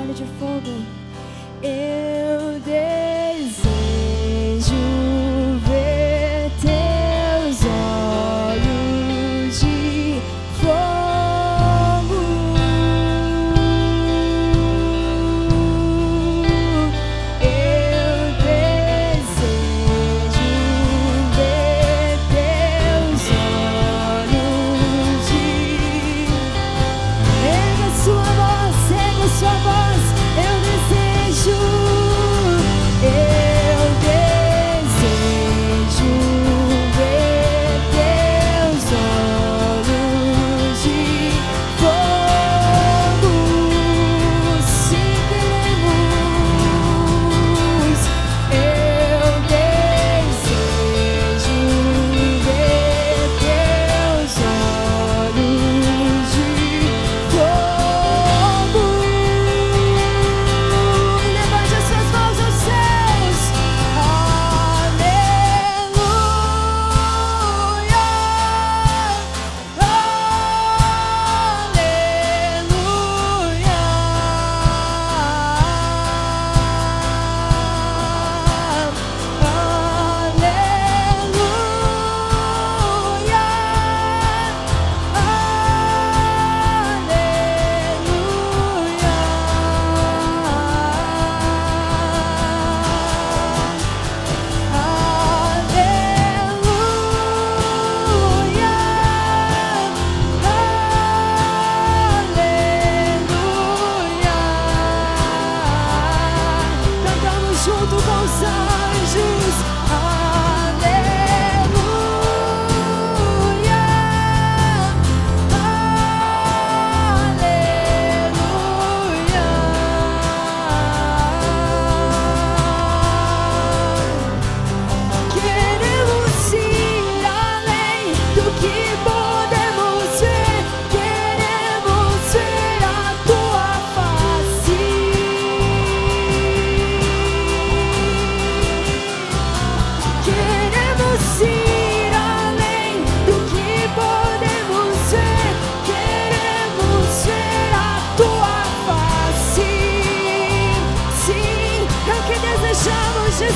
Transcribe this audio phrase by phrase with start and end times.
[0.00, 0.84] olho de fogo.
[1.62, 2.09] Eu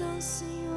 [0.00, 0.69] coração, Senhor.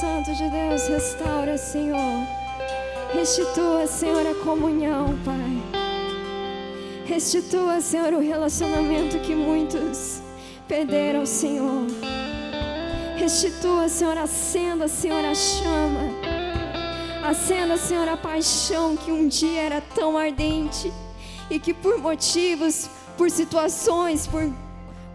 [0.00, 2.24] Santo de Deus, restaura, Senhor.
[3.12, 5.60] Restitua, Senhor, a comunhão, Pai.
[7.04, 10.22] Restitua, Senhor, o relacionamento que muitos
[10.68, 11.84] perderam, Senhor.
[13.16, 16.12] Restitua, Senhor, acenda, Senhor, a chama.
[17.24, 20.92] Acenda, Senhor, a paixão que um dia era tão ardente
[21.50, 24.48] e que por motivos, por situações, por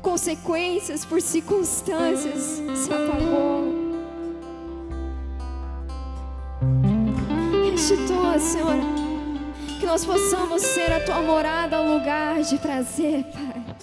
[0.01, 3.62] consequências, por circunstâncias se apagou.
[7.83, 8.77] Restitua, Senhor,
[9.77, 13.75] que nós possamos ser a tua morada, lugar de prazer, Pai.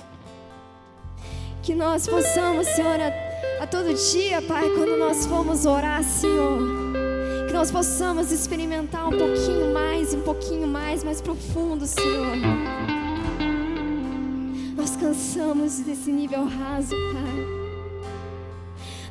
[1.63, 6.63] Que nós possamos, Senhor, a, a todo dia, Pai, quando nós formos orar, Senhor,
[7.47, 12.39] que nós possamos experimentar um pouquinho mais, um pouquinho mais, mais profundo, Senhor.
[14.79, 17.61] Nós cansamos desse nível raso, Pai.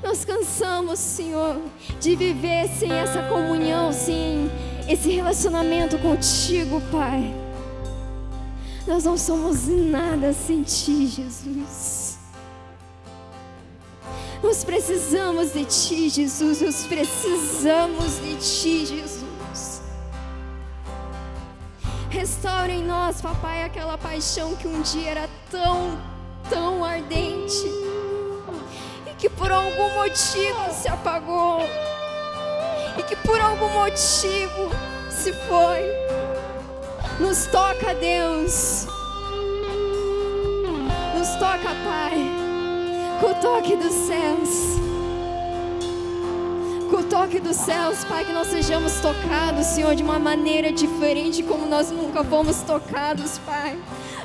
[0.02, 1.58] Nós cansamos, Senhor,
[2.00, 4.50] de viver sem essa comunhão, sem
[4.90, 7.32] esse relacionamento contigo, Pai.
[8.88, 12.18] Nós não somos nada sem Ti, Jesus.
[14.42, 16.62] Nós precisamos de Ti, Jesus.
[16.62, 19.82] Nós precisamos de Ti, Jesus.
[22.10, 26.00] Restaura em nós, papai, aquela paixão que um dia era tão,
[26.50, 27.68] tão ardente
[29.06, 31.62] e que por algum motivo se apagou
[33.00, 34.69] e que por algum motivo
[35.10, 35.81] se foi.
[37.19, 38.86] Nos toca, Deus.
[41.18, 42.18] Nos toca, Pai,
[43.22, 44.80] com o toque dos céus.
[46.90, 51.42] Com o toque dos céus, Pai, que nós sejamos tocados, Senhor, de uma maneira diferente,
[51.44, 53.78] como nós nunca fomos tocados, Pai.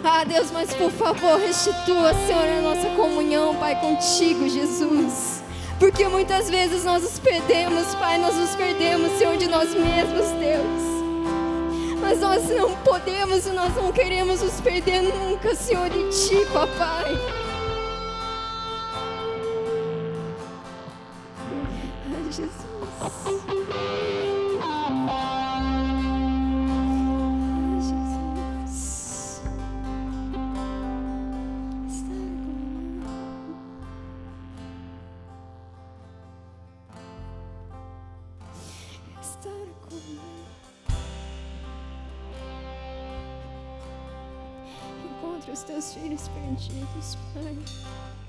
[0.03, 5.44] Ah, Deus, mas por favor, restitua, Senhor, a nossa comunhão, Pai, contigo, Jesus.
[5.79, 10.95] Porque muitas vezes nós nos perdemos, Pai, nós nos perdemos, Senhor, de nós mesmos, Deus.
[12.01, 17.44] Mas nós não podemos e nós não queremos nos perder nunca, Senhor, de Ti, papai.
[45.45, 48.24] Encontre os teus filhos perdidos, Pai.